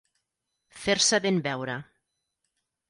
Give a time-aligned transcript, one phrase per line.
[0.85, 1.79] Fer-se ben veure.